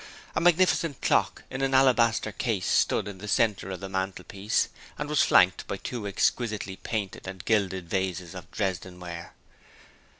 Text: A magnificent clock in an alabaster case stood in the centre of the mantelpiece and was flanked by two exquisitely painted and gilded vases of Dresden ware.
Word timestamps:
A 0.35 0.41
magnificent 0.41 0.99
clock 1.03 1.43
in 1.51 1.61
an 1.61 1.75
alabaster 1.75 2.31
case 2.31 2.65
stood 2.65 3.07
in 3.07 3.19
the 3.19 3.27
centre 3.27 3.69
of 3.69 3.81
the 3.81 3.87
mantelpiece 3.87 4.69
and 4.97 5.07
was 5.07 5.21
flanked 5.21 5.67
by 5.67 5.77
two 5.77 6.07
exquisitely 6.07 6.77
painted 6.77 7.27
and 7.27 7.45
gilded 7.45 7.87
vases 7.87 8.33
of 8.33 8.49
Dresden 8.49 8.99
ware. 8.99 9.35